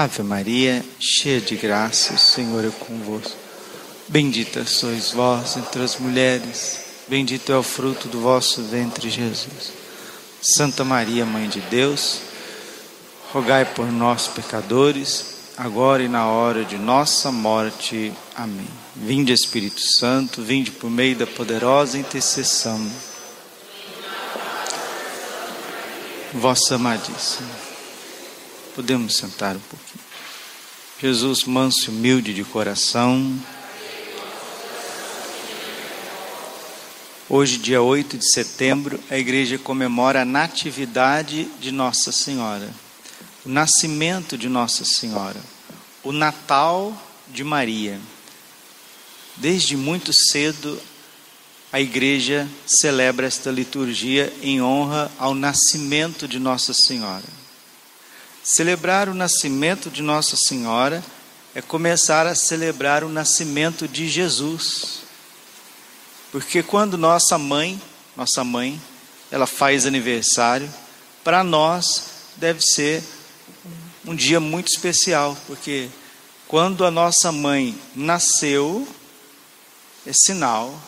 Ave 0.00 0.22
Maria, 0.22 0.82
cheia 0.98 1.38
de 1.38 1.54
graça, 1.54 2.14
o 2.14 2.18
Senhor 2.18 2.64
é 2.64 2.70
convosco. 2.70 3.36
Bendita 4.08 4.64
sois 4.64 5.10
vós 5.10 5.58
entre 5.58 5.82
as 5.82 5.98
mulheres, 5.98 6.80
bendito 7.06 7.52
é 7.52 7.58
o 7.58 7.62
fruto 7.62 8.08
do 8.08 8.18
vosso 8.18 8.62
ventre, 8.62 9.10
Jesus. 9.10 9.70
Santa 10.40 10.82
Maria, 10.82 11.26
Mãe 11.26 11.46
de 11.46 11.60
Deus, 11.60 12.20
rogai 13.34 13.66
por 13.66 13.92
nós, 13.92 14.28
pecadores, 14.28 15.52
agora 15.58 16.02
e 16.02 16.08
na 16.08 16.26
hora 16.26 16.64
de 16.64 16.78
nossa 16.78 17.30
morte. 17.30 18.14
Amém. 18.34 18.68
Vinde, 18.96 19.30
Espírito 19.30 19.82
Santo, 19.82 20.40
vinde 20.40 20.70
por 20.70 20.88
meio 20.90 21.16
da 21.16 21.26
poderosa 21.26 21.98
intercessão. 21.98 22.90
Vossa 26.32 26.76
amadíssima. 26.76 27.71
Podemos 28.74 29.16
sentar 29.16 29.54
um 29.54 29.60
pouquinho. 29.60 30.04
Jesus, 30.98 31.44
manso 31.44 31.90
e 31.90 31.94
humilde 31.94 32.32
de 32.32 32.42
coração. 32.42 33.38
Hoje, 37.28 37.58
dia 37.58 37.82
8 37.82 38.16
de 38.16 38.32
setembro, 38.32 38.98
a 39.10 39.18
igreja 39.18 39.58
comemora 39.58 40.22
a 40.22 40.24
natividade 40.24 41.44
de 41.60 41.70
Nossa 41.70 42.10
Senhora, 42.12 42.72
o 43.44 43.48
nascimento 43.50 44.38
de 44.38 44.48
Nossa 44.48 44.86
Senhora, 44.86 45.40
o 46.02 46.10
Natal 46.10 46.96
de 47.28 47.44
Maria. 47.44 48.00
Desde 49.36 49.76
muito 49.76 50.12
cedo, 50.14 50.80
a 51.70 51.78
igreja 51.78 52.48
celebra 52.66 53.26
esta 53.26 53.50
liturgia 53.50 54.32
em 54.40 54.62
honra 54.62 55.10
ao 55.18 55.34
nascimento 55.34 56.26
de 56.26 56.38
Nossa 56.38 56.72
Senhora. 56.72 57.41
Celebrar 58.44 59.08
o 59.08 59.14
nascimento 59.14 59.88
de 59.88 60.02
Nossa 60.02 60.36
Senhora 60.36 61.02
é 61.54 61.62
começar 61.62 62.26
a 62.26 62.34
celebrar 62.34 63.04
o 63.04 63.08
nascimento 63.08 63.86
de 63.86 64.08
Jesus. 64.08 65.02
Porque 66.32 66.60
quando 66.60 66.98
nossa 66.98 67.38
mãe, 67.38 67.80
nossa 68.16 68.42
mãe, 68.42 68.80
ela 69.30 69.46
faz 69.46 69.86
aniversário, 69.86 70.68
para 71.22 71.44
nós 71.44 72.04
deve 72.36 72.60
ser 72.60 73.04
um 74.04 74.14
dia 74.14 74.40
muito 74.40 74.68
especial, 74.68 75.36
porque 75.46 75.88
quando 76.48 76.84
a 76.84 76.90
nossa 76.90 77.30
mãe 77.30 77.78
nasceu, 77.94 78.88
é 80.04 80.12
sinal 80.12 80.78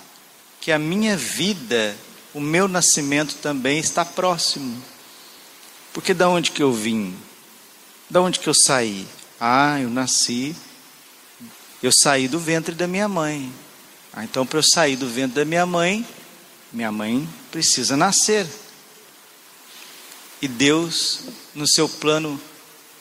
que 0.60 0.72
a 0.72 0.78
minha 0.78 1.16
vida, 1.16 1.96
o 2.34 2.40
meu 2.40 2.66
nascimento 2.66 3.36
também 3.36 3.78
está 3.78 4.04
próximo. 4.04 4.82
Porque 5.92 6.12
da 6.12 6.28
onde 6.28 6.50
que 6.50 6.62
eu 6.62 6.72
vim? 6.72 7.16
Da 8.08 8.20
onde 8.20 8.38
que 8.38 8.48
eu 8.48 8.54
saí? 8.54 9.06
Ah, 9.40 9.80
eu 9.80 9.88
nasci, 9.88 10.54
eu 11.82 11.90
saí 11.92 12.28
do 12.28 12.38
ventre 12.38 12.74
da 12.74 12.86
minha 12.86 13.08
mãe. 13.08 13.52
Ah, 14.12 14.24
então 14.24 14.46
para 14.46 14.58
eu 14.58 14.62
sair 14.62 14.96
do 14.96 15.08
ventre 15.08 15.36
da 15.36 15.44
minha 15.44 15.66
mãe, 15.66 16.06
minha 16.72 16.92
mãe 16.92 17.28
precisa 17.50 17.96
nascer. 17.96 18.46
E 20.40 20.46
Deus, 20.46 21.20
no 21.54 21.66
seu 21.66 21.88
plano 21.88 22.40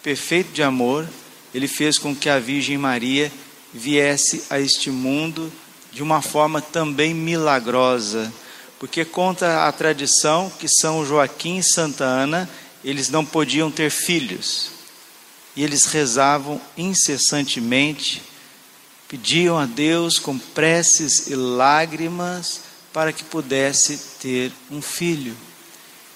perfeito 0.01 0.53
de 0.53 0.63
amor, 0.63 1.07
ele 1.53 1.67
fez 1.67 1.97
com 1.97 2.15
que 2.15 2.29
a 2.29 2.39
Virgem 2.39 2.77
Maria 2.77 3.31
viesse 3.73 4.45
a 4.49 4.59
este 4.59 4.89
mundo 4.89 5.51
de 5.91 6.01
uma 6.01 6.21
forma 6.21 6.61
também 6.61 7.13
milagrosa, 7.13 8.33
porque 8.79 9.05
conta 9.05 9.67
a 9.67 9.71
tradição 9.71 10.51
que 10.59 10.67
São 10.67 11.05
Joaquim 11.05 11.57
e 11.57 11.63
Santa 11.63 12.05
Ana, 12.05 12.49
eles 12.83 13.09
não 13.09 13.25
podiam 13.25 13.69
ter 13.69 13.91
filhos 13.91 14.73
e 15.55 15.63
eles 15.63 15.85
rezavam 15.85 16.59
incessantemente, 16.75 18.21
pediam 19.07 19.57
a 19.57 19.65
Deus 19.65 20.17
com 20.17 20.37
preces 20.37 21.27
e 21.27 21.35
lágrimas 21.35 22.61
para 22.91 23.13
que 23.13 23.23
pudesse 23.23 23.97
ter 24.19 24.51
um 24.71 24.81
filho. 24.81 25.35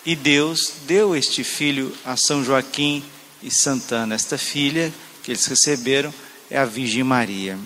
E 0.05 0.15
Deus 0.15 0.73
deu 0.85 1.15
este 1.15 1.43
filho 1.43 1.95
a 2.05 2.15
São 2.15 2.43
Joaquim 2.43 3.03
e 3.43 3.51
Santana. 3.51 4.15
Esta 4.15 4.37
filha 4.37 4.93
que 5.23 5.31
eles 5.31 5.45
receberam 5.45 6.13
é 6.49 6.57
a 6.57 6.65
Virgem 6.65 7.03
Maria. 7.03 7.57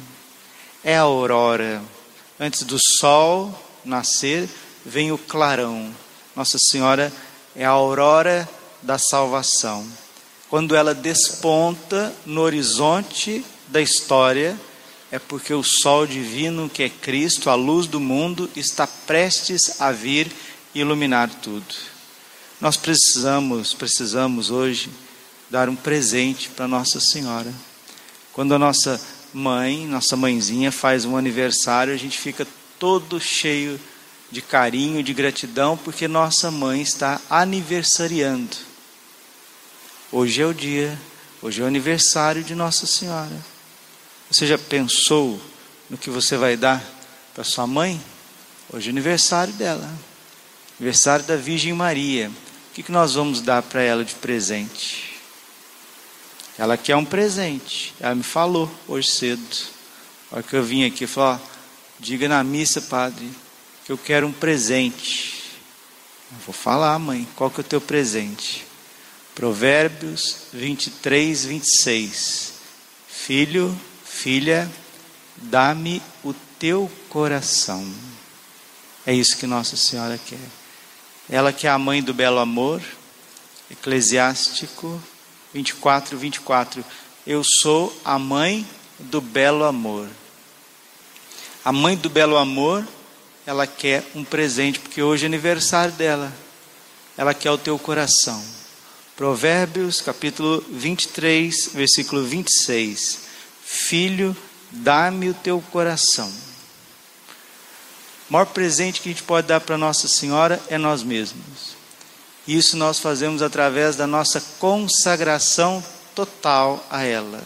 É 0.84 0.98
a 0.98 1.02
aurora. 1.02 1.82
Antes 2.40 2.64
do 2.64 2.80
sol 2.80 3.54
nascer, 3.86 4.50
vem 4.86 5.12
o 5.12 5.18
clarão. 5.18 5.94
Nossa 6.36 6.58
Senhora 6.58 7.14
é 7.56 7.64
a 7.64 7.70
aurora 7.70 8.50
da 8.82 8.98
salvação 8.98 9.88
quando 10.52 10.76
ela 10.76 10.94
desponta 10.94 12.14
no 12.26 12.42
horizonte 12.42 13.42
da 13.70 13.82
história, 13.82 14.60
é 15.10 15.18
porque 15.18 15.54
o 15.54 15.64
sol 15.64 16.06
divino, 16.06 16.70
que 16.70 16.84
é 16.84 16.90
Cristo, 16.90 17.50
a 17.50 17.56
luz 17.56 17.88
do 17.88 18.02
mundo, 18.02 18.50
está 18.54 18.86
prestes 18.86 19.80
a 19.80 19.94
vir 19.94 20.30
iluminar 20.76 21.30
tudo. 21.42 21.74
Nós 22.60 22.76
precisamos, 22.76 23.74
precisamos 23.74 24.52
hoje 24.52 24.90
dar 25.50 25.70
um 25.70 25.76
presente 25.76 26.50
para 26.50 26.68
Nossa 26.68 27.00
Senhora. 27.00 27.54
Quando 28.34 28.54
a 28.54 28.60
nossa 28.60 29.00
mãe, 29.34 29.88
nossa 29.88 30.18
mãezinha 30.18 30.70
faz 30.70 31.06
um 31.06 31.16
aniversário, 31.16 31.94
a 31.94 31.98
gente 31.98 32.20
fica 32.20 32.46
todo 32.78 33.22
cheio 33.22 33.80
de 34.30 34.42
carinho, 34.42 35.02
de 35.02 35.14
gratidão, 35.14 35.78
porque 35.78 36.10
nossa 36.10 36.52
mãe 36.52 36.82
está 36.82 37.22
aniversariando. 37.30 38.71
Hoje 40.14 40.42
é 40.42 40.46
o 40.46 40.54
dia, 40.54 41.00
hoje 41.42 41.62
é 41.62 41.64
o 41.64 41.68
aniversário 41.68 42.44
de 42.44 42.54
Nossa 42.54 42.86
Senhora. 42.86 43.32
Você 44.30 44.46
já 44.46 44.58
pensou 44.58 45.40
no 45.90 45.98
que 45.98 46.10
você 46.10 46.36
vai 46.36 46.58
dar 46.58 46.84
para 47.34 47.46
sua 47.46 47.66
mãe? 47.66 48.02
Hoje 48.74 48.90
é 48.90 48.92
aniversário 48.92 49.54
dela, 49.54 49.90
aniversário 50.78 51.24
da 51.24 51.38
Virgem 51.38 51.72
Maria. 51.72 52.28
O 52.30 52.74
que, 52.74 52.84
que 52.84 52.92
nós 52.92 53.14
vamos 53.14 53.40
dar 53.40 53.64
para 53.64 53.84
ela 53.84 54.04
de 54.04 54.14
presente? 54.16 55.18
Ela 56.58 56.76
quer 56.76 56.98
um 56.98 57.06
presente. 57.06 57.94
Ela 57.98 58.14
me 58.14 58.24
falou 58.24 58.70
hoje 58.90 59.10
cedo. 59.10 59.58
A 60.30 60.36
hora 60.36 60.44
que 60.44 60.54
eu 60.54 60.64
vim 60.64 60.84
aqui, 60.84 61.08
falou: 61.08 61.40
diga 61.98 62.28
na 62.28 62.44
missa, 62.44 62.82
padre, 62.82 63.32
que 63.86 63.94
eu 63.94 63.98
quero 63.98 64.28
um 64.28 64.34
presente. 64.34 65.56
Eu 66.34 66.38
vou 66.46 66.54
falar, 66.54 67.00
mãe, 67.00 67.26
qual 67.34 67.50
que 67.50 67.62
é 67.62 67.64
o 67.64 67.64
teu 67.64 67.80
presente? 67.80 68.70
Provérbios 69.36 70.48
23, 70.54 71.46
26. 71.46 72.54
Filho, 73.08 73.80
filha, 74.04 74.70
dá-me 75.38 76.02
o 76.24 76.34
teu 76.60 76.92
coração. 77.10 77.86
É 79.06 79.14
isso 79.14 79.38
que 79.38 79.48
Nossa 79.48 79.76
Senhora 79.76 80.18
quer. 80.18 80.38
Ela 81.30 81.54
que 81.54 81.66
é 81.66 81.70
a 81.70 81.78
mãe 81.78 82.04
do 82.04 82.14
belo 82.14 82.40
amor, 82.40 82.82
Eclesiástico 83.70 85.02
24, 85.54 86.18
24. 86.18 86.84
Eu 87.26 87.44
sou 87.44 87.96
a 88.04 88.18
mãe 88.18 88.68
do 89.00 89.22
belo 89.22 89.64
amor. 89.64 90.08
A 91.64 91.72
mãe 91.72 91.96
do 91.96 92.10
belo 92.10 92.38
amor, 92.38 92.88
ela 93.46 93.68
quer 93.68 94.04
um 94.16 94.24
presente, 94.24 94.80
porque 94.80 95.02
hoje 95.02 95.26
é 95.26 95.28
aniversário 95.28 95.94
dela. 95.94 96.32
Ela 97.18 97.34
quer 97.34 97.52
o 97.52 97.58
teu 97.58 97.78
coração. 97.78 98.44
Provérbios 99.22 100.02
capítulo 100.02 100.66
23, 100.68 101.74
versículo 101.76 102.24
26. 102.24 103.20
Filho, 103.64 104.36
dá-me 104.72 105.30
o 105.30 105.34
teu 105.36 105.64
coração. 105.72 106.28
O 108.28 108.34
maior 108.34 108.48
presente 108.48 109.00
que 109.00 109.10
a 109.10 109.12
gente 109.12 109.22
pode 109.22 109.46
dar 109.46 109.62
para 109.62 109.78
Nossa 109.78 110.08
Senhora 110.08 110.60
é 110.70 110.78
nós 110.80 111.04
mesmos. 111.04 111.76
Isso 112.48 112.76
nós 112.76 112.98
fazemos 112.98 113.44
através 113.44 113.96
da 113.96 114.08
nossa 114.08 114.42
consagração 114.58 115.86
total 116.16 116.84
a 116.90 117.04
ela. 117.04 117.44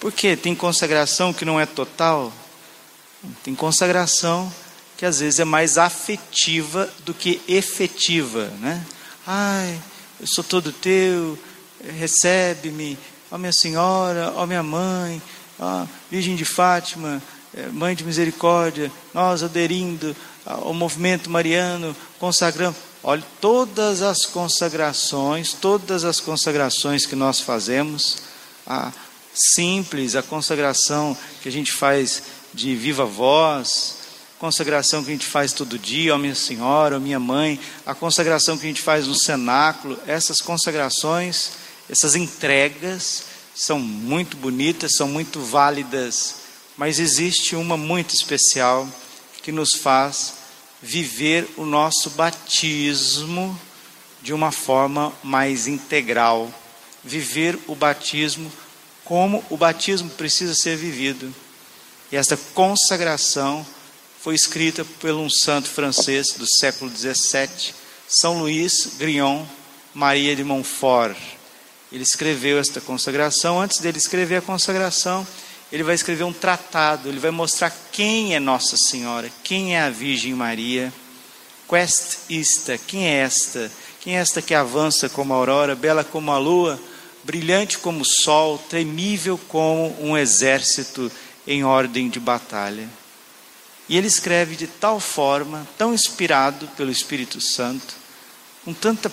Porque 0.00 0.36
tem 0.36 0.54
consagração 0.54 1.34
que 1.34 1.44
não 1.44 1.60
é 1.60 1.66
total, 1.66 2.32
tem 3.44 3.54
consagração 3.54 4.50
que 4.96 5.04
às 5.04 5.20
vezes 5.20 5.38
é 5.38 5.44
mais 5.44 5.76
afetiva 5.76 6.90
do 7.04 7.12
que 7.12 7.42
efetiva, 7.46 8.46
né? 8.58 8.82
Ai, 9.26 9.78
eu 10.20 10.26
sou 10.26 10.42
todo 10.42 10.72
teu, 10.72 11.38
recebe-me, 11.98 12.98
ó 13.30 13.36
minha 13.36 13.52
senhora, 13.52 14.32
ó 14.36 14.46
minha 14.46 14.62
mãe, 14.62 15.20
ó 15.58 15.86
Virgem 16.10 16.36
de 16.36 16.44
Fátima, 16.44 17.22
eh, 17.54 17.68
Mãe 17.68 17.94
de 17.94 18.04
Misericórdia, 18.04 18.90
nós 19.12 19.42
aderindo 19.42 20.16
ao 20.44 20.72
movimento 20.72 21.28
mariano, 21.28 21.94
consagramos. 22.18 22.78
Olha, 23.02 23.22
todas 23.40 24.02
as 24.02 24.24
consagrações, 24.24 25.52
todas 25.52 26.04
as 26.04 26.20
consagrações 26.20 27.04
que 27.04 27.14
nós 27.14 27.40
fazemos, 27.40 28.18
a 28.66 28.92
simples, 29.54 30.16
a 30.16 30.22
consagração 30.22 31.16
que 31.42 31.48
a 31.48 31.52
gente 31.52 31.72
faz 31.72 32.22
de 32.54 32.74
viva 32.74 33.04
voz, 33.04 33.95
consagração 34.38 35.02
que 35.02 35.10
a 35.10 35.12
gente 35.12 35.26
faz 35.26 35.52
todo 35.52 35.78
dia, 35.78 36.14
ó 36.14 36.18
minha 36.18 36.34
senhora, 36.34 36.96
ó 36.96 37.00
minha 37.00 37.18
mãe, 37.18 37.58
a 37.84 37.94
consagração 37.94 38.56
que 38.56 38.64
a 38.64 38.68
gente 38.68 38.82
faz 38.82 39.06
no 39.06 39.14
cenáculo, 39.14 39.98
essas 40.06 40.38
consagrações, 40.38 41.52
essas 41.88 42.14
entregas 42.14 43.24
são 43.54 43.78
muito 43.78 44.36
bonitas, 44.36 44.96
são 44.96 45.08
muito 45.08 45.40
válidas, 45.40 46.36
mas 46.76 46.98
existe 46.98 47.56
uma 47.56 47.76
muito 47.76 48.14
especial 48.14 48.86
que 49.42 49.50
nos 49.50 49.74
faz 49.74 50.34
viver 50.82 51.48
o 51.56 51.64
nosso 51.64 52.10
batismo 52.10 53.58
de 54.20 54.32
uma 54.32 54.52
forma 54.52 55.12
mais 55.22 55.66
integral, 55.66 56.52
viver 57.02 57.58
o 57.66 57.74
batismo 57.74 58.52
como 59.04 59.42
o 59.48 59.56
batismo 59.56 60.10
precisa 60.10 60.54
ser 60.54 60.76
vivido. 60.76 61.32
E 62.10 62.16
esta 62.16 62.36
consagração 62.36 63.64
foi 64.20 64.34
escrita 64.34 64.84
por 64.84 65.10
um 65.12 65.30
santo 65.30 65.68
francês 65.68 66.32
do 66.36 66.46
século 66.46 66.90
XVII, 66.90 67.74
São 68.08 68.38
Luís 68.38 68.96
Grignon 68.98 69.44
Maria 69.96 70.36
de 70.36 70.44
Montfort. 70.44 71.16
Ele 71.90 72.02
escreveu 72.02 72.58
esta 72.58 72.82
consagração. 72.82 73.58
Antes 73.58 73.78
dele 73.78 73.96
escrever 73.96 74.36
a 74.36 74.42
consagração, 74.42 75.26
ele 75.72 75.82
vai 75.82 75.94
escrever 75.94 76.24
um 76.24 76.32
tratado, 76.32 77.08
ele 77.08 77.18
vai 77.18 77.30
mostrar 77.30 77.74
quem 77.90 78.34
é 78.34 78.40
Nossa 78.40 78.76
Senhora, 78.76 79.30
quem 79.42 79.74
é 79.74 79.80
a 79.80 79.90
Virgem 79.90 80.34
Maria. 80.34 80.92
Quest 81.66 82.18
ista, 82.28 82.76
quem 82.76 83.08
é 83.08 83.14
esta? 83.20 83.70
Quem 84.00 84.16
é 84.16 84.20
esta 84.20 84.42
que 84.42 84.54
avança 84.54 85.08
como 85.08 85.32
a 85.32 85.36
aurora, 85.36 85.74
bela 85.74 86.04
como 86.04 86.30
a 86.30 86.38
lua, 86.38 86.78
brilhante 87.24 87.78
como 87.78 88.02
o 88.02 88.04
sol, 88.04 88.58
temível 88.58 89.40
como 89.48 89.96
um 90.00 90.16
exército 90.16 91.10
em 91.46 91.64
ordem 91.64 92.08
de 92.08 92.20
batalha? 92.20 92.88
E 93.88 93.96
ele 93.96 94.06
escreve 94.06 94.56
de 94.56 94.66
tal 94.66 94.98
forma, 94.98 95.66
tão 95.78 95.94
inspirado 95.94 96.66
pelo 96.76 96.90
Espírito 96.90 97.40
Santo, 97.40 97.94
com 98.64 98.74
tanta 98.74 99.12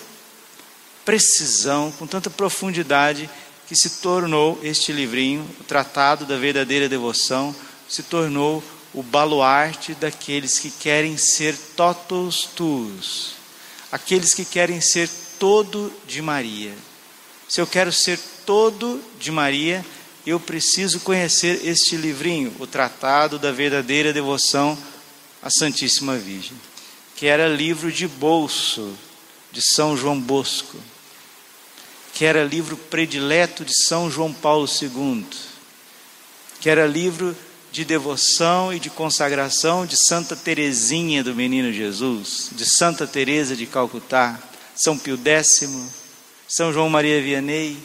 precisão, 1.06 1.92
com 1.92 2.08
tanta 2.08 2.30
profundidade, 2.30 3.30
que 3.68 3.76
se 3.76 4.02
tornou 4.02 4.60
este 4.64 4.92
livrinho, 4.92 5.48
o 5.60 5.64
Tratado 5.64 6.26
da 6.26 6.38
Verdadeira 6.38 6.90
Devoção, 6.90 7.56
se 7.88 8.04
tornou 8.04 8.64
o 8.94 9.02
baluarte 9.02 9.94
daqueles 9.96 10.60
que 10.60 10.70
querem 10.70 11.18
ser 11.18 11.58
totus 11.76 12.48
tuus, 12.56 13.36
aqueles 13.92 14.34
que 14.34 14.46
querem 14.46 14.82
ser 14.82 15.10
todo 15.40 15.92
de 16.08 16.22
Maria. 16.22 16.74
Se 17.48 17.62
eu 17.62 17.68
quero 17.68 17.92
ser 17.92 18.20
todo 18.46 19.02
de 19.20 19.32
Maria, 19.32 19.86
eu 20.26 20.40
preciso 20.40 21.02
conhecer 21.02 21.66
este 21.66 21.98
livrinho, 21.98 22.56
o 22.60 22.66
Tratado 22.66 23.38
da 23.38 23.52
Verdadeira 23.52 24.14
Devoção 24.14 24.78
à 25.42 25.50
Santíssima 25.50 26.18
Virgem, 26.18 26.58
que 27.16 27.28
era 27.28 27.48
livro 27.48 27.92
de 27.92 28.08
bolso 28.08 28.94
de 29.52 29.62
São 29.62 29.98
João 29.98 30.20
Bosco, 30.20 30.78
que 32.14 32.26
era 32.26 32.44
livro 32.44 32.78
predileto 32.78 33.66
de 33.66 33.74
São 33.86 34.10
João 34.10 34.32
Paulo 34.32 34.68
II, 34.82 35.26
que 36.62 36.70
era 36.70 36.88
livro 36.88 37.36
de 37.72 37.84
devoção 37.84 38.72
e 38.72 38.80
de 38.80 38.90
consagração 38.90 39.86
de 39.86 39.98
Santa 40.08 40.36
Teresinha 40.36 41.24
do 41.24 41.36
Menino 41.36 41.74
Jesus, 41.74 42.50
de 42.52 42.66
Santa 42.66 43.06
Teresa 43.06 43.56
de 43.56 43.66
Calcutá, 43.66 44.40
São 44.76 44.98
Pio 44.98 45.18
X, 45.18 45.66
São 46.48 46.72
João 46.72 46.90
Maria 46.90 47.22
Vianney, 47.22 47.78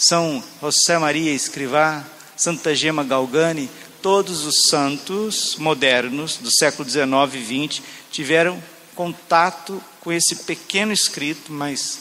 são 0.00 0.42
José 0.62 0.98
Maria 0.98 1.30
Escrivá, 1.30 2.02
Santa 2.34 2.74
Gema 2.74 3.04
Galgani, 3.04 3.68
todos 4.00 4.46
os 4.46 4.68
santos 4.70 5.56
modernos 5.56 6.38
do 6.38 6.50
século 6.50 6.86
19 6.86 7.36
e 7.36 7.42
20 7.42 7.82
tiveram 8.10 8.62
contato 8.94 9.82
com 10.00 10.10
esse 10.10 10.36
pequeno 10.36 10.90
escrito, 10.90 11.52
mas 11.52 11.98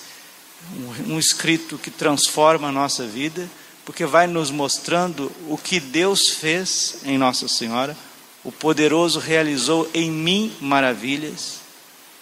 um 1.07 1.19
escrito 1.19 1.77
que 1.77 1.91
transforma 1.91 2.69
a 2.69 2.71
nossa 2.71 3.05
vida, 3.05 3.49
porque 3.83 4.05
vai 4.05 4.27
nos 4.27 4.49
mostrando 4.49 5.29
o 5.49 5.57
que 5.57 5.81
Deus 5.81 6.29
fez 6.29 6.99
em 7.03 7.17
Nossa 7.17 7.49
Senhora, 7.49 7.97
o 8.45 8.51
poderoso 8.51 9.19
realizou 9.19 9.89
em 9.93 10.09
mim 10.09 10.55
maravilhas, 10.61 11.55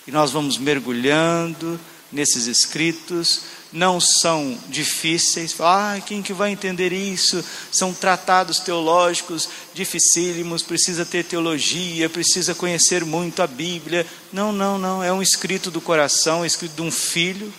e 0.07 0.11
nós 0.11 0.31
vamos 0.31 0.57
mergulhando 0.57 1.79
nesses 2.11 2.47
escritos, 2.47 3.41
não 3.71 3.99
são 3.99 4.57
difíceis. 4.69 5.55
Ah, 5.59 5.99
quem 6.05 6.21
que 6.21 6.33
vai 6.33 6.51
entender 6.51 6.93
isso? 6.93 7.43
São 7.71 7.93
tratados 7.93 8.59
teológicos 8.59 9.49
dificílimos, 9.73 10.63
precisa 10.63 11.05
ter 11.05 11.23
teologia, 11.23 12.09
precisa 12.09 12.55
conhecer 12.55 13.03
muito 13.03 13.41
a 13.41 13.47
Bíblia. 13.47 14.05
Não, 14.31 14.51
não, 14.51 14.77
não, 14.77 15.03
é 15.03 15.11
um 15.11 15.21
escrito 15.21 15.69
do 15.69 15.81
coração, 15.81 16.43
é 16.43 16.47
escrito 16.47 16.75
de 16.75 16.81
um 16.81 16.91
filho 16.91 17.53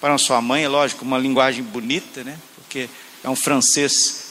para 0.00 0.16
sua 0.18 0.40
mãe, 0.40 0.64
é 0.64 0.68
lógico, 0.68 1.04
uma 1.04 1.18
linguagem 1.18 1.62
bonita, 1.62 2.22
né? 2.22 2.38
Porque 2.54 2.88
é 3.24 3.28
um 3.28 3.34
francês, 3.34 4.24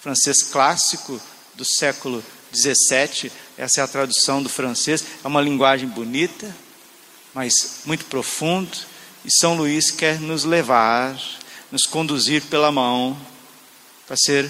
francês 0.00 0.42
clássico 0.42 1.20
do 1.54 1.64
século 1.64 2.24
17, 2.50 3.30
essa 3.56 3.80
é 3.80 3.84
a 3.84 3.88
tradução 3.88 4.42
do 4.42 4.48
francês, 4.48 5.04
é 5.22 5.28
uma 5.28 5.40
linguagem 5.40 5.88
bonita, 5.88 6.54
mas 7.32 7.82
muito 7.84 8.06
profundo 8.06 8.76
e 9.26 9.30
São 9.40 9.56
Luís 9.56 9.90
quer 9.90 10.20
nos 10.20 10.44
levar, 10.44 11.20
nos 11.72 11.82
conduzir 11.82 12.42
pela 12.42 12.70
mão, 12.70 13.18
para 14.06 14.16
ser 14.16 14.48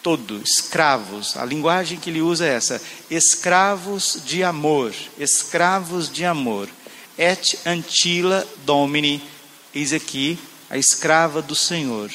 todo 0.00 0.40
escravos. 0.40 1.36
A 1.36 1.44
linguagem 1.44 1.98
que 1.98 2.08
ele 2.10 2.22
usa 2.22 2.46
é 2.46 2.54
essa: 2.54 2.80
escravos 3.10 4.22
de 4.24 4.44
amor, 4.44 4.94
escravos 5.18 6.08
de 6.08 6.24
amor. 6.24 6.68
Et 7.18 7.58
antila 7.66 8.46
domini, 8.64 9.20
eis 9.74 9.92
aqui 9.92 10.38
a 10.70 10.78
escrava 10.78 11.42
do 11.42 11.56
Senhor. 11.56 12.12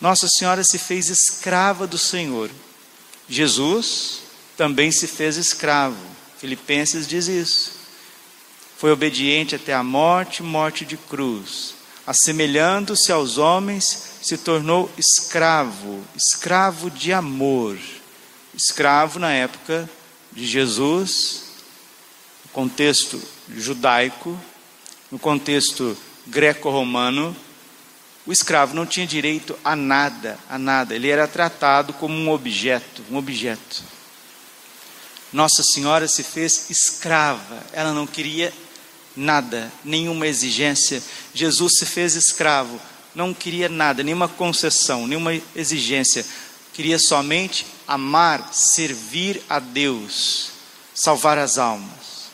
Nossa 0.00 0.28
Senhora 0.28 0.62
se 0.62 0.78
fez 0.78 1.08
escrava 1.08 1.86
do 1.86 1.98
Senhor. 1.98 2.48
Jesus 3.28 4.20
também 4.56 4.92
se 4.92 5.08
fez 5.08 5.36
escravo. 5.36 5.96
Filipenses 6.38 7.08
diz 7.08 7.26
isso 7.26 7.81
foi 8.82 8.90
obediente 8.90 9.54
até 9.54 9.72
a 9.72 9.84
morte, 9.84 10.42
morte 10.42 10.84
de 10.84 10.96
cruz. 10.96 11.76
Assemelhando-se 12.04 13.12
aos 13.12 13.38
homens, 13.38 14.14
se 14.20 14.36
tornou 14.36 14.90
escravo, 14.98 16.02
escravo 16.16 16.90
de 16.90 17.12
amor. 17.12 17.78
Escravo 18.52 19.20
na 19.20 19.30
época 19.30 19.88
de 20.32 20.44
Jesus, 20.44 21.44
no 22.44 22.50
contexto 22.50 23.22
judaico, 23.50 24.36
no 25.12 25.18
contexto 25.20 25.96
greco-romano, 26.26 27.36
o 28.26 28.32
escravo 28.32 28.74
não 28.74 28.84
tinha 28.84 29.06
direito 29.06 29.56
a 29.62 29.76
nada, 29.76 30.40
a 30.50 30.58
nada. 30.58 30.92
Ele 30.92 31.08
era 31.08 31.28
tratado 31.28 31.92
como 31.92 32.16
um 32.16 32.32
objeto, 32.32 33.04
um 33.08 33.16
objeto. 33.16 33.84
Nossa 35.32 35.62
Senhora 35.62 36.08
se 36.08 36.24
fez 36.24 36.68
escrava. 36.68 37.62
Ela 37.72 37.92
não 37.92 38.08
queria 38.08 38.52
nada, 39.16 39.72
nenhuma 39.84 40.26
exigência. 40.26 41.02
Jesus 41.34 41.74
se 41.78 41.86
fez 41.86 42.14
escravo, 42.14 42.80
não 43.14 43.34
queria 43.34 43.68
nada, 43.68 44.02
nenhuma 44.02 44.28
concessão, 44.28 45.06
nenhuma 45.06 45.38
exigência. 45.54 46.24
Queria 46.72 46.98
somente 46.98 47.66
amar, 47.86 48.52
servir 48.52 49.42
a 49.48 49.58
Deus, 49.58 50.50
salvar 50.94 51.38
as 51.38 51.58
almas. 51.58 52.30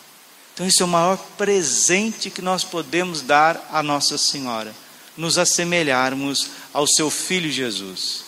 Então, 0.55 0.67
esse 0.67 0.83
é 0.83 0.85
o 0.85 0.89
maior 0.89 1.17
presente 1.37 2.31
que 2.31 2.43
nós 2.43 2.65
podemos 2.65 3.23
dar 3.23 3.69
a 3.73 3.83
Nossa 3.83 4.19
Senhora, 4.19 4.75
nos 5.17 5.39
assemelharmos 5.39 6.51
ao 6.73 6.87
seu 6.87 7.11
Filho 7.11 7.51
Jesus. 7.51 8.25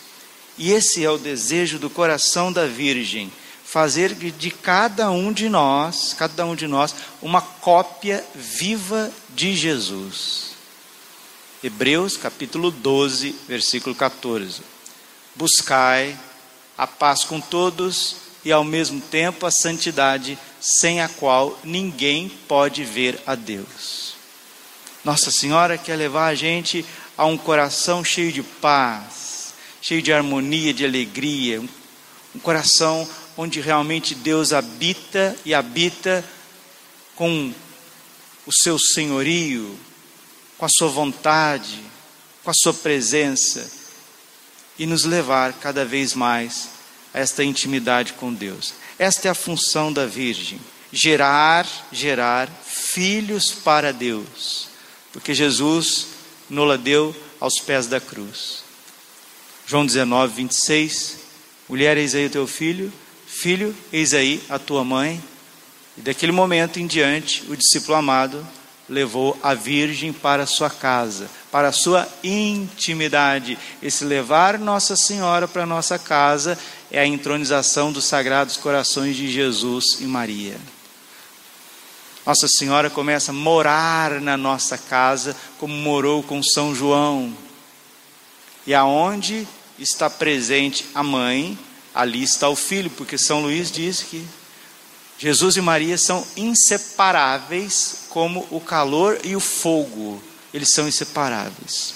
E 0.56 0.72
esse 0.72 1.04
é 1.04 1.10
o 1.10 1.18
desejo 1.18 1.78
do 1.78 1.88
coração 1.88 2.52
da 2.52 2.66
Virgem 2.66 3.32
fazer 3.70 4.14
de 4.14 4.50
cada 4.50 5.12
um 5.12 5.32
de 5.32 5.48
nós, 5.48 6.12
cada 6.18 6.44
um 6.44 6.56
de 6.56 6.66
nós, 6.66 6.92
uma 7.22 7.40
cópia 7.40 8.24
viva 8.34 9.12
de 9.28 9.54
Jesus. 9.54 10.56
Hebreus 11.62 12.16
capítulo 12.16 12.72
12, 12.72 13.32
versículo 13.46 13.94
14. 13.94 14.62
Buscai 15.36 16.18
a 16.76 16.84
paz 16.84 17.22
com 17.22 17.40
todos 17.40 18.16
e 18.44 18.50
ao 18.50 18.64
mesmo 18.64 19.00
tempo 19.00 19.46
a 19.46 19.52
santidade, 19.52 20.36
sem 20.60 21.00
a 21.00 21.08
qual 21.08 21.56
ninguém 21.62 22.28
pode 22.48 22.82
ver 22.82 23.22
a 23.24 23.36
Deus. 23.36 24.16
Nossa 25.04 25.30
Senhora 25.30 25.78
quer 25.78 25.94
levar 25.94 26.26
a 26.26 26.34
gente 26.34 26.84
a 27.16 27.24
um 27.24 27.38
coração 27.38 28.02
cheio 28.02 28.32
de 28.32 28.42
paz, 28.42 29.54
cheio 29.80 30.02
de 30.02 30.12
harmonia, 30.12 30.74
de 30.74 30.84
alegria, 30.84 31.62
um 32.34 32.38
coração 32.40 33.08
onde 33.36 33.60
realmente 33.60 34.14
Deus 34.14 34.52
habita 34.52 35.36
e 35.44 35.54
habita 35.54 36.24
com 37.14 37.52
o 38.46 38.52
seu 38.52 38.78
senhorio, 38.78 39.78
com 40.58 40.64
a 40.64 40.68
sua 40.68 40.88
vontade, 40.88 41.80
com 42.42 42.50
a 42.50 42.54
sua 42.54 42.74
presença 42.74 43.70
e 44.78 44.86
nos 44.86 45.04
levar 45.04 45.52
cada 45.54 45.84
vez 45.84 46.14
mais 46.14 46.68
a 47.12 47.20
esta 47.20 47.44
intimidade 47.44 48.14
com 48.14 48.32
Deus. 48.32 48.72
Esta 48.98 49.28
é 49.28 49.30
a 49.30 49.34
função 49.34 49.92
da 49.92 50.06
Virgem: 50.06 50.60
gerar, 50.92 51.66
gerar 51.92 52.48
filhos 52.64 53.52
para 53.52 53.92
Deus, 53.92 54.68
porque 55.12 55.34
Jesus 55.34 56.06
nos 56.48 56.80
deu 56.80 57.14
aos 57.38 57.60
pés 57.60 57.86
da 57.86 58.00
cruz. 58.00 58.64
João 59.66 59.86
19, 59.86 60.34
26. 60.34 61.18
Mulher, 61.68 61.96
eis 61.96 62.14
aí 62.14 62.26
o 62.26 62.30
teu 62.30 62.46
filho. 62.46 62.92
Filho, 63.40 63.74
eis 63.90 64.12
aí 64.12 64.42
a 64.50 64.58
tua 64.58 64.84
mãe. 64.84 65.18
E 65.96 66.02
daquele 66.02 66.30
momento 66.30 66.78
em 66.78 66.86
diante, 66.86 67.42
o 67.48 67.56
discípulo 67.56 67.96
amado 67.96 68.46
levou 68.86 69.34
a 69.42 69.54
virgem 69.54 70.12
para 70.12 70.44
sua 70.44 70.68
casa, 70.68 71.26
para 71.50 71.68
a 71.68 71.72
sua 71.72 72.06
intimidade. 72.22 73.56
Esse 73.82 74.04
levar 74.04 74.58
Nossa 74.58 74.94
Senhora 74.94 75.48
para 75.48 75.64
nossa 75.64 75.98
casa 75.98 76.58
é 76.90 77.00
a 77.00 77.06
entronização 77.06 77.90
dos 77.90 78.04
sagrados 78.04 78.58
corações 78.58 79.16
de 79.16 79.32
Jesus 79.32 79.96
e 80.00 80.04
Maria. 80.04 80.58
Nossa 82.26 82.46
Senhora 82.46 82.90
começa 82.90 83.32
a 83.32 83.34
morar 83.34 84.20
na 84.20 84.36
nossa 84.36 84.76
casa, 84.76 85.34
como 85.56 85.72
morou 85.72 86.22
com 86.22 86.42
São 86.42 86.74
João. 86.74 87.34
E 88.66 88.74
aonde 88.74 89.48
está 89.78 90.10
presente 90.10 90.84
a 90.94 91.02
mãe, 91.02 91.58
ali 91.94 92.22
está 92.22 92.48
o 92.48 92.56
filho, 92.56 92.90
porque 92.90 93.18
São 93.18 93.42
Luís 93.42 93.70
diz 93.70 94.02
que 94.02 94.26
Jesus 95.18 95.56
e 95.56 95.60
Maria 95.60 95.98
são 95.98 96.26
inseparáveis 96.36 98.06
como 98.08 98.46
o 98.50 98.58
calor 98.58 99.20
e 99.22 99.36
o 99.36 99.40
fogo, 99.40 100.22
eles 100.52 100.72
são 100.72 100.88
inseparáveis. 100.88 101.94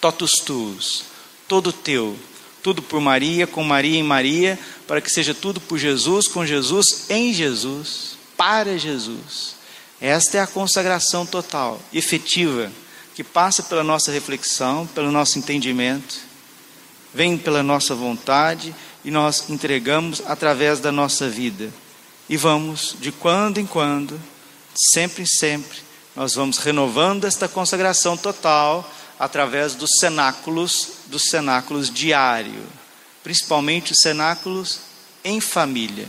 Totus 0.00 0.32
tuus, 0.32 1.04
todo 1.48 1.72
teu, 1.72 2.14
tudo 2.62 2.82
por 2.82 3.00
Maria, 3.00 3.46
com 3.46 3.64
Maria 3.64 3.98
em 3.98 4.02
Maria, 4.02 4.58
para 4.86 5.00
que 5.00 5.10
seja 5.10 5.32
tudo 5.32 5.60
por 5.62 5.78
Jesus, 5.78 6.28
com 6.28 6.44
Jesus, 6.44 7.06
em 7.08 7.32
Jesus, 7.32 8.18
para 8.36 8.76
Jesus. 8.76 9.54
Esta 10.00 10.36
é 10.36 10.40
a 10.40 10.46
consagração 10.46 11.24
total, 11.24 11.80
efetiva, 11.90 12.70
que 13.14 13.24
passa 13.24 13.62
pela 13.62 13.82
nossa 13.82 14.12
reflexão, 14.12 14.86
pelo 14.88 15.10
nosso 15.10 15.38
entendimento, 15.38 16.16
vem 17.14 17.38
pela 17.38 17.62
nossa 17.62 17.94
vontade 17.94 18.74
e 19.04 19.10
nós 19.10 19.48
entregamos 19.48 20.20
através 20.26 20.80
da 20.80 20.90
nossa 20.90 21.28
vida. 21.28 21.72
E 22.28 22.36
vamos, 22.36 22.96
de 23.00 23.12
quando 23.12 23.58
em 23.58 23.66
quando, 23.66 24.20
sempre 24.92 25.22
em 25.22 25.26
sempre, 25.26 25.78
nós 26.16 26.34
vamos 26.34 26.58
renovando 26.58 27.24
esta 27.24 27.48
consagração 27.48 28.16
total 28.16 28.90
através 29.18 29.74
dos 29.74 29.90
cenáculos, 30.00 30.88
dos 31.06 31.24
cenáculos 31.24 31.88
diário, 31.88 32.62
principalmente 33.22 33.92
os 33.92 33.98
cenáculos 34.00 34.80
em 35.22 35.40
família. 35.40 36.08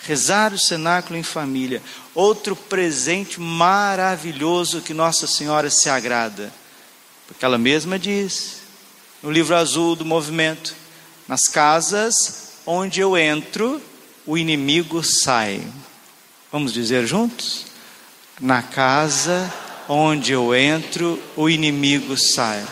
Rezar 0.00 0.54
o 0.54 0.58
cenáculo 0.58 1.18
em 1.18 1.22
família, 1.22 1.82
outro 2.14 2.54
presente 2.54 3.40
maravilhoso 3.40 4.80
que 4.80 4.94
Nossa 4.94 5.26
Senhora 5.26 5.68
se 5.70 5.90
agrada, 5.90 6.52
porque 7.26 7.44
ela 7.44 7.58
mesma 7.58 7.98
diz 7.98 8.57
no 9.22 9.30
livro 9.30 9.56
azul 9.56 9.96
do 9.96 10.04
movimento: 10.04 10.74
nas 11.26 11.48
casas 11.48 12.54
onde 12.66 13.00
eu 13.00 13.16
entro, 13.16 13.80
o 14.26 14.36
inimigo 14.36 15.02
sai. 15.02 15.62
Vamos 16.52 16.72
dizer 16.72 17.06
juntos? 17.06 17.66
Na 18.40 18.62
casa 18.62 19.52
onde 19.88 20.32
eu 20.32 20.54
entro, 20.54 21.20
o 21.36 21.48
inimigo 21.48 22.16
sai. 22.16 22.64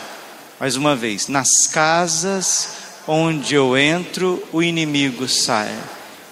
Mais 0.59 0.75
uma 0.75 0.95
vez, 0.95 1.27
nas 1.27 1.67
casas 1.67 2.69
onde 3.07 3.55
eu 3.55 3.77
entro, 3.77 4.43
o 4.51 4.61
inimigo 4.61 5.27
sai. 5.27 5.75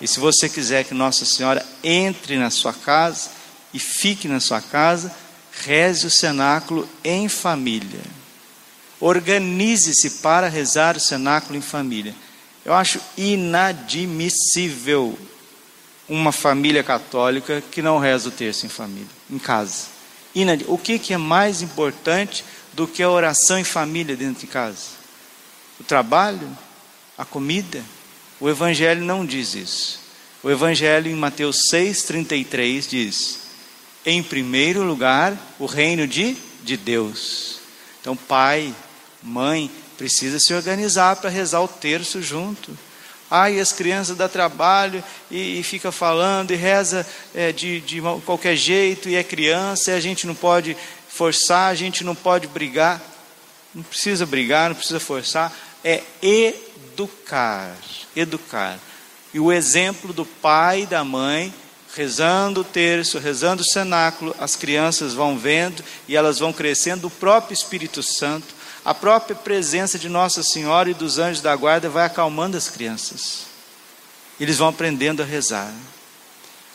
E 0.01 0.07
se 0.07 0.19
você 0.19 0.49
quiser 0.49 0.83
que 0.83 0.93
Nossa 0.93 1.25
Senhora 1.25 1.65
entre 1.83 2.37
na 2.37 2.49
sua 2.49 2.73
casa 2.73 3.29
e 3.73 3.79
fique 3.79 4.27
na 4.27 4.39
sua 4.39 4.61
casa, 4.61 5.11
reze 5.63 6.05
o 6.05 6.11
cenáculo 6.11 6.87
em 7.03 7.29
família. 7.29 8.01
Organize-se 9.07 10.21
para 10.21 10.49
rezar 10.49 10.97
o 10.97 10.99
cenáculo 10.99 11.55
em 11.55 11.61
família. 11.61 12.15
Eu 12.65 12.73
acho 12.73 12.99
inadmissível 13.15 15.15
uma 16.09 16.31
família 16.31 16.83
católica 16.83 17.63
que 17.69 17.83
não 17.83 17.99
reza 17.99 18.29
o 18.29 18.31
terço 18.31 18.65
em 18.65 18.69
família, 18.69 19.07
em 19.29 19.37
casa. 19.37 19.89
Inad... 20.33 20.65
O 20.67 20.75
que, 20.75 20.97
que 20.97 21.13
é 21.13 21.19
mais 21.19 21.61
importante 21.61 22.43
do 22.73 22.87
que 22.87 23.03
a 23.03 23.09
oração 23.11 23.59
em 23.59 23.63
família 23.63 24.15
dentro 24.15 24.41
de 24.41 24.47
casa? 24.47 24.87
O 25.79 25.83
trabalho? 25.83 26.49
A 27.15 27.23
comida? 27.23 27.83
O 28.39 28.49
Evangelho 28.49 29.05
não 29.05 29.23
diz 29.23 29.53
isso. 29.53 29.99
O 30.41 30.49
Evangelho 30.49 31.11
em 31.11 31.15
Mateus 31.15 31.59
6,33 31.71 32.89
diz: 32.89 33.39
em 34.03 34.23
primeiro 34.23 34.81
lugar, 34.81 35.37
o 35.59 35.67
reino 35.67 36.07
de, 36.07 36.35
de 36.63 36.75
Deus. 36.75 37.59
Então, 38.01 38.15
pai, 38.15 38.73
mãe, 39.25 39.69
precisa 39.97 40.39
se 40.39 40.53
organizar 40.53 41.15
para 41.15 41.29
rezar 41.29 41.61
o 41.61 41.67
terço 41.67 42.21
junto. 42.21 42.77
Ai, 43.29 43.59
as 43.59 43.71
crianças 43.71 44.15
dá 44.15 44.29
trabalho 44.29 45.03
e, 45.31 45.59
e 45.59 45.63
fica 45.63 45.91
falando 45.91 46.51
e 46.51 46.55
reza 46.55 47.05
é, 47.33 47.51
de, 47.51 47.81
de 47.81 47.99
qualquer 48.23 48.55
jeito, 48.55 49.09
e 49.09 49.15
é 49.15 49.23
criança, 49.23 49.91
e 49.91 49.95
a 49.95 49.99
gente 49.99 50.27
não 50.27 50.35
pode 50.35 50.77
forçar, 51.09 51.71
a 51.71 51.75
gente 51.75 52.03
não 52.03 52.13
pode 52.13 52.47
brigar. 52.47 53.01
Não 53.73 53.83
precisa 53.83 54.25
brigar, 54.25 54.69
não 54.69 54.75
precisa 54.75 54.99
forçar, 54.99 55.51
é 55.83 56.03
educar. 56.21 57.75
Educar. 58.15 58.79
E 59.33 59.39
o 59.39 59.51
exemplo 59.51 60.13
do 60.13 60.25
pai 60.25 60.83
e 60.83 60.85
da 60.85 61.03
mãe 61.03 61.53
rezando 61.95 62.61
o 62.61 62.63
terço, 62.65 63.19
rezando 63.19 63.61
o 63.61 63.65
cenáculo, 63.65 64.35
as 64.37 64.55
crianças 64.55 65.13
vão 65.13 65.37
vendo 65.37 65.83
e 66.07 66.15
elas 66.15 66.39
vão 66.39 66.51
crescendo, 66.51 67.07
o 67.07 67.11
próprio 67.11 67.53
Espírito 67.53 68.03
Santo 68.03 68.54
a 68.85 68.93
própria 68.93 69.35
presença 69.35 69.97
de 69.97 70.07
Nossa 70.07 70.43
Senhora 70.43 70.91
e 70.91 70.93
dos 70.93 71.17
anjos 71.17 71.41
da 71.41 71.55
guarda 71.55 71.89
vai 71.89 72.05
acalmando 72.05 72.55
as 72.55 72.69
crianças. 72.69 73.47
Eles 74.39 74.59
vão 74.59 74.67
aprendendo 74.67 75.23
a 75.23 75.25
rezar. 75.25 75.73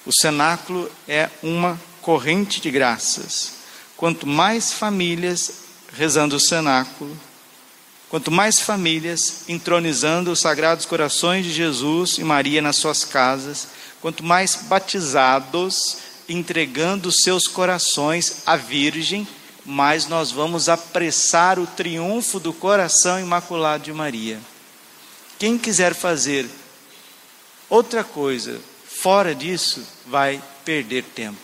O 0.05 0.13
cenáculo 0.13 0.91
é 1.07 1.31
uma 1.41 1.81
corrente 2.03 2.61
de 2.61 2.69
graças. 2.69 3.53
Quanto 3.97 4.27
mais 4.27 4.73
famílias 4.73 5.53
rezando 5.93 6.35
o 6.35 6.41
cenáculo, 6.41 7.17
quanto 8.09 8.31
mais 8.33 8.59
famílias 8.59 9.45
entronizando 9.49 10.33
os 10.33 10.41
sagrados 10.41 10.87
corações 10.87 11.45
de 11.45 11.53
Jesus 11.53 12.19
e 12.19 12.25
Maria 12.25 12.61
nas 12.61 12.75
suas 12.75 13.05
casas, 13.05 13.69
quanto 14.01 14.25
mais 14.25 14.57
batizados 14.57 15.99
entregando 16.29 17.13
seus 17.13 17.47
corações 17.47 18.43
à 18.47 18.57
Virgem 18.57 19.29
mais 19.71 20.07
nós 20.07 20.31
vamos 20.31 20.69
apressar 20.69 21.59
o 21.59 21.67
triunfo 21.67 22.41
do 22.41 22.53
coração 22.53 23.21
imaculado 23.21 23.85
de 23.85 23.93
Maria. 23.93 24.41
Quem 25.39 25.57
quiser 25.57 25.95
fazer 25.95 26.49
outra 27.69 28.03
coisa 28.05 28.61
fora 29.01 29.35
disso, 29.35 29.83
vai 30.07 30.43
perder 30.63 31.05
tempo, 31.05 31.39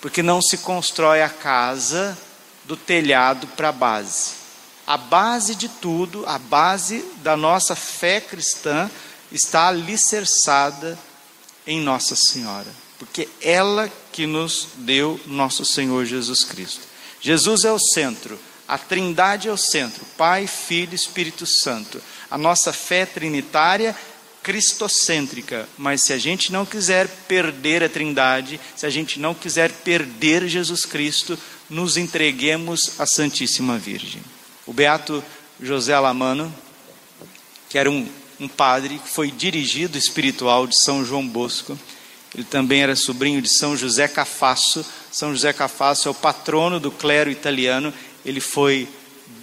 porque 0.00 0.22
não 0.22 0.40
se 0.40 0.56
constrói 0.58 1.20
a 1.20 1.28
casa 1.28 2.16
do 2.64 2.76
telhado 2.76 3.46
para 3.48 3.68
a 3.68 3.72
base. 3.72 4.38
A 4.86 4.96
base 4.96 5.54
de 5.54 5.68
tudo, 5.68 6.24
a 6.26 6.38
base 6.38 7.04
da 7.16 7.36
nossa 7.36 7.76
fé 7.76 8.22
cristã, 8.22 8.90
está 9.30 9.68
alicerçada 9.68 10.98
em 11.66 11.78
Nossa 11.78 12.16
Senhora, 12.16 12.72
porque 12.98 13.28
ela 13.42 13.92
que 14.10 14.26
nos 14.26 14.68
deu 14.76 15.20
nosso 15.26 15.62
Senhor 15.66 16.06
Jesus 16.06 16.42
Cristo. 16.44 16.87
Jesus 17.20 17.64
é 17.64 17.72
o 17.72 17.78
centro, 17.78 18.38
a 18.66 18.76
Trindade 18.76 19.48
é 19.48 19.52
o 19.52 19.56
centro, 19.56 20.04
Pai, 20.16 20.46
Filho 20.46 20.94
Espírito 20.94 21.46
Santo. 21.46 22.00
A 22.30 22.36
nossa 22.36 22.72
fé 22.72 23.06
trinitária 23.06 23.96
cristocêntrica, 24.42 25.68
mas 25.76 26.02
se 26.04 26.12
a 26.12 26.18
gente 26.18 26.52
não 26.52 26.64
quiser 26.64 27.08
perder 27.26 27.82
a 27.82 27.88
Trindade, 27.88 28.60
se 28.76 28.86
a 28.86 28.90
gente 28.90 29.18
não 29.18 29.34
quiser 29.34 29.70
perder 29.70 30.48
Jesus 30.48 30.84
Cristo, 30.84 31.38
nos 31.68 31.96
entreguemos 31.96 32.98
à 32.98 33.06
Santíssima 33.06 33.78
Virgem. 33.78 34.22
O 34.66 34.72
beato 34.72 35.22
José 35.60 35.92
Alamano, 35.92 36.54
que 37.68 37.78
era 37.78 37.90
um, 37.90 38.08
um 38.38 38.48
padre, 38.48 39.00
foi 39.04 39.30
dirigido 39.30 39.98
espiritual 39.98 40.66
de 40.66 40.82
São 40.82 41.04
João 41.04 41.26
Bosco, 41.26 41.78
ele 42.34 42.44
também 42.44 42.82
era 42.82 42.94
sobrinho 42.94 43.40
de 43.40 43.48
São 43.48 43.76
José 43.76 44.06
Cafasso. 44.06 44.84
São 45.18 45.32
José 45.32 45.52
Cafasso 45.52 46.06
é 46.06 46.10
o 46.12 46.14
patrono 46.14 46.78
do 46.78 46.92
clero 46.92 47.28
italiano. 47.28 47.92
Ele 48.24 48.38
foi 48.38 48.88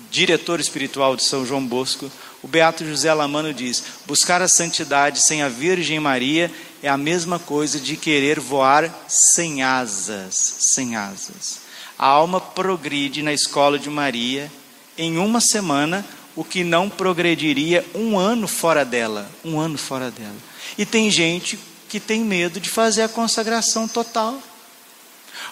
diretor 0.09 0.61
espiritual 0.61 1.17
de 1.17 1.23
São 1.25 1.45
João 1.45 1.67
Bosco. 1.67 2.09
O 2.41 2.47
beato 2.47 2.85
José 2.85 3.13
Lamano 3.13 3.53
diz: 3.53 3.83
buscar 4.05 4.41
a 4.41 4.47
santidade 4.47 5.19
sem 5.19 5.43
a 5.43 5.49
Virgem 5.49 5.99
Maria 5.99 6.49
é 6.81 6.87
a 6.87 6.95
mesma 6.95 7.39
coisa 7.39 7.77
de 7.77 7.97
querer 7.97 8.39
voar 8.39 8.89
sem 9.09 9.63
asas, 9.63 10.35
sem 10.73 10.95
asas. 10.95 11.59
A 11.99 12.07
alma 12.07 12.39
progride 12.39 13.21
na 13.21 13.33
escola 13.33 13.77
de 13.77 13.89
Maria 13.89 14.49
em 14.97 15.17
uma 15.17 15.41
semana 15.41 16.05
o 16.37 16.45
que 16.45 16.63
não 16.63 16.89
progrediria 16.89 17.85
um 17.93 18.17
ano 18.17 18.47
fora 18.47 18.85
dela, 18.85 19.29
um 19.43 19.59
ano 19.59 19.77
fora 19.77 20.09
dela. 20.09 20.37
E 20.77 20.85
tem 20.85 21.11
gente 21.11 21.59
que 21.89 21.99
tem 21.99 22.23
medo 22.23 22.61
de 22.61 22.69
fazer 22.69 23.01
a 23.01 23.09
consagração 23.09 23.89
total. 23.89 24.41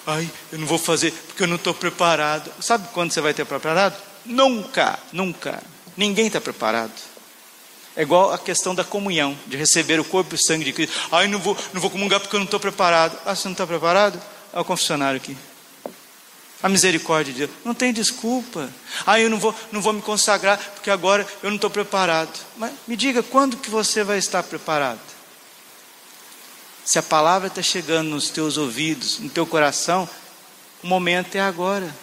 Ai, 0.06 0.30
eu 0.52 0.60
não 0.60 0.68
vou 0.68 0.78
fazer 0.78 1.12
porque 1.12 1.44
eu 1.44 1.48
não 1.48 1.56
estou 1.56 1.74
preparado. 1.74 2.52
Sabe 2.60 2.88
quando 2.94 3.12
você 3.12 3.22
vai 3.22 3.34
ter 3.34 3.46
preparado? 3.46 3.96
Nunca, 4.26 5.00
nunca. 5.12 5.62
Ninguém 5.96 6.28
está 6.28 6.42
preparado. 6.42 6.92
É 7.96 8.02
igual 8.02 8.34
a 8.34 8.40
questão 8.40 8.74
da 8.74 8.84
comunhão, 8.84 9.38
de 9.46 9.56
receber 9.56 10.00
o 10.00 10.04
corpo 10.04 10.34
e 10.34 10.36
o 10.36 10.42
sangue 10.42 10.66
de 10.66 10.74
Cristo. 10.74 10.96
Ai, 11.12 11.28
não 11.28 11.40
vou, 11.40 11.56
não 11.74 11.80
vou 11.80 11.90
comungar 11.90 12.20
porque 12.20 12.36
eu 12.36 12.40
não 12.40 12.46
estou 12.46 12.60
preparado. 12.60 13.18
Ah, 13.26 13.36
você 13.36 13.48
não 13.48 13.54
está 13.54 13.68
preparado? 13.68 14.20
É 14.52 14.60
o 14.60 14.66
confessionário 14.66 15.18
aqui. 15.18 15.38
A 16.62 16.70
misericórdia 16.70 17.32
de 17.32 17.40
Deus. 17.40 17.52
Não 17.64 17.74
tem 17.74 17.94
desculpa. 17.94 18.70
Ah, 19.06 19.20
eu 19.20 19.30
não 19.30 19.38
vou, 19.38 19.54
não 19.72 19.82
vou 19.82 19.94
me 19.94 20.02
consagrar 20.02 20.58
porque 20.58 20.90
agora 20.90 21.28
eu 21.44 21.50
não 21.50 21.56
estou 21.56 21.70
preparado. 21.70 22.32
Mas 22.58 22.72
me 22.88 22.96
diga, 22.96 23.22
quando 23.22 23.58
que 23.58 23.70
você 23.70 24.04
vai 24.04 24.18
estar 24.18 24.42
preparado? 24.42 25.00
Se 26.86 27.00
a 27.00 27.04
palavra 27.04 27.48
está 27.48 27.62
chegando 27.62 28.10
nos 28.10 28.30
teus 28.30 28.58
ouvidos, 28.58 29.20
no 29.20 29.30
teu 29.30 29.46
coração, 29.46 30.08
o 30.84 30.88
momento 30.88 31.36
é 31.36 31.40
agora. 31.40 31.96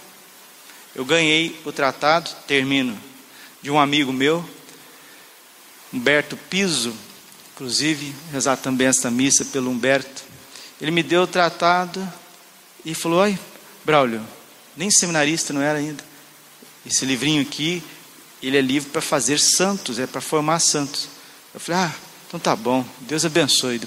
Eu 0.95 1.05
ganhei 1.05 1.61
o 1.67 1.71
tratado, 1.71 2.31
termino, 2.47 2.99
de 3.61 3.71
um 3.71 3.79
amigo 3.79 4.13
meu, 4.13 4.45
Humberto 5.93 6.37
Piso, 6.37 6.95
inclusive, 7.53 8.15
rezar 8.33 8.57
também 8.57 8.87
esta 8.87 9.11
missa 9.11 9.45
pelo 9.45 9.71
Humberto. 9.71 10.23
Ele 10.81 10.91
me 10.91 11.03
deu 11.03 11.23
o 11.23 11.27
tratado 11.27 12.11
e 12.85 12.95
falou: 12.95 13.21
Oi, 13.21 13.39
Braulio, 13.85 14.27
nem 14.77 14.91
seminarista 14.91 15.53
não 15.53 15.61
era 15.61 15.79
ainda. 15.79 16.03
Esse 16.87 17.05
livrinho 17.05 17.43
aqui, 17.43 17.83
ele 18.43 18.57
é 18.57 18.63
livro 18.63 18.91
para 18.91 19.03
fazer 19.03 19.39
santos, 19.39 19.99
é 19.99 20.07
para 20.07 20.23
formar 20.23 20.59
santos. 20.59 21.09
Eu 21.53 21.61
falei: 21.61 21.83
Ah, 21.83 21.95
então 22.27 22.41
tá 22.41 22.57
bom, 22.57 22.85
Deus 23.01 23.27
abençoe. 23.27 23.81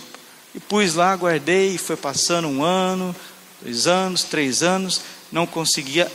E 0.56 0.60
pus 0.60 0.94
lá, 0.94 1.16
guardei, 1.16 1.78
foi 1.78 1.96
passando 1.96 2.48
um 2.48 2.64
ano, 2.64 3.16
dois 3.62 3.88
anos, 3.88 4.24
três 4.24 4.62
anos, 4.62 5.02
não 5.32 5.48
conseguia 5.48 6.12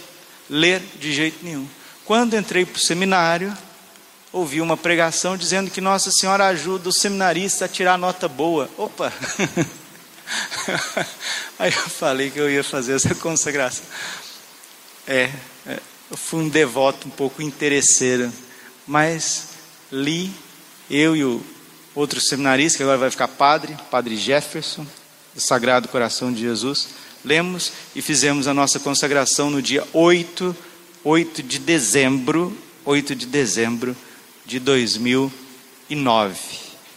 ler 0.48 0.80
de 0.98 1.12
jeito 1.12 1.44
nenhum. 1.44 1.68
Quando 2.04 2.36
entrei 2.36 2.64
para 2.64 2.76
o 2.76 2.80
seminário, 2.80 3.56
ouvi 4.32 4.60
uma 4.60 4.76
pregação 4.76 5.36
dizendo 5.36 5.70
que 5.70 5.80
Nossa 5.80 6.10
Senhora 6.10 6.46
ajuda 6.46 6.88
o 6.88 6.92
seminarista 6.92 7.64
a 7.64 7.68
tirar 7.68 7.98
nota 7.98 8.28
boa. 8.28 8.70
Opa! 8.76 9.12
Aí 11.58 11.72
eu 11.72 11.90
falei 11.90 12.30
que 12.30 12.38
eu 12.38 12.48
ia 12.48 12.62
fazer 12.62 12.94
essa 12.94 13.14
consagração. 13.14 13.84
É, 15.06 15.30
é, 15.66 15.80
eu 16.10 16.16
fui 16.16 16.40
um 16.40 16.48
devoto 16.48 17.08
um 17.08 17.10
pouco 17.10 17.42
interesseiro, 17.42 18.32
mas 18.86 19.48
li, 19.90 20.32
eu 20.90 21.16
e 21.16 21.24
o 21.24 21.42
outro 21.98 22.20
seminarista, 22.20 22.76
que 22.76 22.82
agora 22.84 22.96
vai 22.96 23.10
ficar 23.10 23.26
padre, 23.26 23.76
padre 23.90 24.16
Jefferson, 24.16 24.86
do 25.34 25.40
Sagrado 25.40 25.88
Coração 25.88 26.32
de 26.32 26.40
Jesus, 26.40 26.90
lemos 27.24 27.72
e 27.94 28.00
fizemos 28.00 28.46
a 28.46 28.54
nossa 28.54 28.78
consagração 28.78 29.50
no 29.50 29.60
dia 29.60 29.84
8, 29.92 30.56
8 31.02 31.42
de 31.42 31.58
dezembro, 31.58 32.56
8 32.84 33.16
de 33.16 33.26
dezembro 33.26 33.96
de 34.46 34.60
2009. 34.60 36.38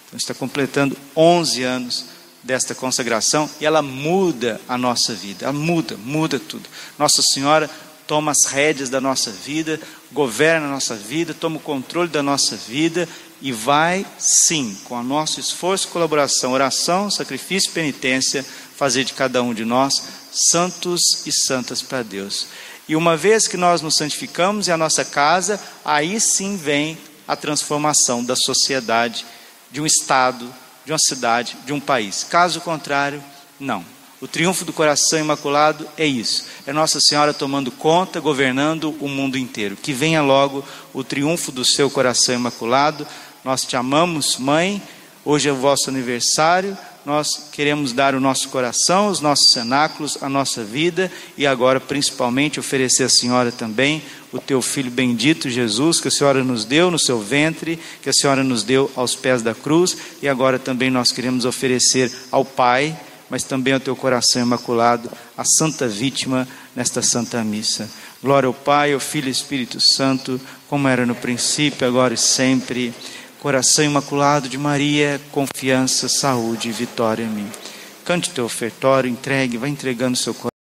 Então 0.05 0.17
está 0.17 0.35
completando 0.35 0.95
11 1.15 1.63
anos 1.63 2.05
desta 2.43 2.75
consagração 2.75 3.49
e 3.59 3.65
ela 3.65 3.81
muda 3.81 4.61
a 4.69 4.77
nossa 4.77 5.15
vida, 5.15 5.45
ela 5.45 5.53
muda, 5.53 5.97
muda 5.97 6.39
tudo. 6.39 6.69
Nossa 6.99 7.23
Senhora 7.23 7.67
toma 8.05 8.31
as 8.31 8.45
rédeas 8.51 8.89
da 8.89 9.01
nossa 9.01 9.31
vida, 9.31 9.79
governa 10.11 10.67
a 10.67 10.71
nossa 10.71 10.95
vida, 10.95 11.33
toma 11.33 11.57
o 11.57 11.61
controle 11.61 12.09
da 12.09 12.21
nossa 12.21 12.55
vida 12.55 13.09
e 13.41 13.51
vai, 13.51 14.05
sim, 14.17 14.77
com 14.83 14.95
o 14.95 15.03
nosso 15.03 15.39
esforço, 15.39 15.87
colaboração, 15.87 16.51
oração, 16.51 17.09
sacrifício 17.09 17.71
penitência, 17.71 18.45
fazer 18.75 19.03
de 19.03 19.13
cada 19.13 19.41
um 19.41 19.53
de 19.53 19.65
nós 19.65 20.01
santos 20.31 21.25
e 21.25 21.31
santas 21.31 21.81
para 21.81 22.03
Deus. 22.03 22.47
E 22.87 22.95
uma 22.95 23.17
vez 23.17 23.47
que 23.47 23.57
nós 23.57 23.81
nos 23.81 23.95
santificamos 23.95 24.67
e 24.67 24.71
a 24.71 24.77
nossa 24.77 25.03
casa, 25.03 25.59
aí 25.83 26.19
sim 26.19 26.55
vem 26.55 26.97
a 27.27 27.35
transformação 27.35 28.23
da 28.23 28.35
sociedade, 28.35 29.25
de 29.71 29.81
um 29.81 29.85
estado, 29.85 30.53
de 30.85 30.91
uma 30.91 30.99
cidade, 30.99 31.55
de 31.65 31.73
um 31.73 31.79
país. 31.79 32.25
Caso 32.29 32.59
contrário, 32.61 33.23
não. 33.59 33.85
O 34.19 34.27
triunfo 34.27 34.63
do 34.63 34.73
coração 34.73 35.17
imaculado 35.17 35.87
é 35.97 36.05
isso. 36.05 36.45
É 36.67 36.71
Nossa 36.71 36.99
Senhora 36.99 37.33
tomando 37.33 37.71
conta, 37.71 38.19
governando 38.19 38.95
o 38.99 39.07
mundo 39.07 39.35
inteiro. 39.35 39.75
Que 39.75 39.93
venha 39.93 40.21
logo 40.21 40.63
o 40.93 41.03
triunfo 41.03 41.51
do 41.51 41.65
seu 41.65 41.89
coração 41.89 42.35
imaculado. 42.35 43.07
Nós 43.43 43.63
te 43.65 43.75
amamos, 43.75 44.37
mãe. 44.37 44.79
Hoje 45.25 45.49
é 45.49 45.51
o 45.51 45.55
vosso 45.55 45.89
aniversário. 45.89 46.77
Nós 47.03 47.49
queremos 47.51 47.91
dar 47.91 48.13
o 48.13 48.19
nosso 48.19 48.49
coração, 48.49 49.07
os 49.07 49.19
nossos 49.19 49.51
cenáculos, 49.51 50.19
a 50.21 50.29
nossa 50.29 50.63
vida 50.63 51.11
e 51.35 51.47
agora 51.47 51.79
principalmente 51.79 52.59
oferecer 52.59 53.05
à 53.05 53.09
Senhora 53.09 53.51
também 53.51 54.03
o 54.31 54.37
teu 54.37 54.61
filho 54.61 54.91
bendito 54.91 55.49
Jesus, 55.49 55.99
que 55.99 56.07
a 56.07 56.11
Senhora 56.11 56.43
nos 56.43 56.63
deu 56.65 56.91
no 56.91 56.99
seu 56.99 57.19
ventre, 57.19 57.79
que 58.03 58.09
a 58.09 58.13
Senhora 58.13 58.43
nos 58.43 58.63
deu 58.63 58.91
aos 58.95 59.15
pés 59.15 59.41
da 59.41 59.55
cruz 59.55 59.97
e 60.21 60.29
agora 60.29 60.59
também 60.59 60.91
nós 60.91 61.11
queremos 61.11 61.43
oferecer 61.43 62.11
ao 62.31 62.45
Pai 62.45 62.95
mas 63.31 63.45
também 63.45 63.73
ao 63.73 63.79
teu 63.79 63.95
coração 63.95 64.41
imaculado, 64.41 65.09
a 65.37 65.45
santa 65.45 65.87
vítima 65.87 66.45
nesta 66.75 67.01
santa 67.01 67.41
missa. 67.45 67.89
Glória 68.21 68.45
ao 68.45 68.53
Pai, 68.53 68.91
ao 68.91 68.99
Filho 68.99 69.29
e 69.29 69.31
Espírito 69.31 69.79
Santo, 69.79 70.39
como 70.67 70.85
era 70.89 71.05
no 71.05 71.15
princípio, 71.15 71.87
agora 71.87 72.13
e 72.13 72.17
sempre. 72.17 72.93
Coração 73.41 73.83
imaculado 73.83 74.47
de 74.47 74.55
Maria, 74.55 75.19
confiança, 75.31 76.07
saúde 76.07 76.69
e 76.69 76.71
vitória 76.71 77.23
em 77.23 77.27
mim. 77.27 77.49
Cante 78.05 78.29
teu 78.29 78.45
ofertório, 78.45 79.09
entregue, 79.09 79.57
vai 79.57 79.71
entregando 79.71 80.15
seu 80.15 80.31
coração. 80.31 80.50